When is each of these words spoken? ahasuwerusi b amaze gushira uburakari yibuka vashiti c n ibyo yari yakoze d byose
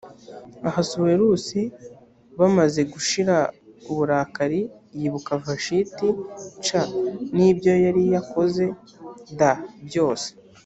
ahasuwerusi 0.69 1.59
b 2.37 2.39
amaze 2.49 2.81
gushira 2.93 3.35
uburakari 3.91 4.61
yibuka 4.99 5.31
vashiti 5.45 6.07
c 6.65 6.67
n 7.35 7.37
ibyo 7.49 7.73
yari 7.85 8.03
yakoze 8.15 8.65
d 9.37 9.41
byose 9.87 10.27